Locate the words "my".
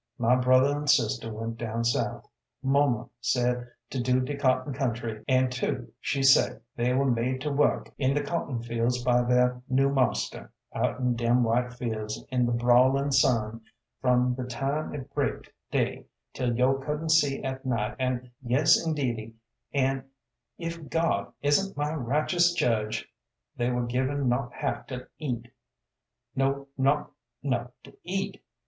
0.17-0.35, 21.77-21.93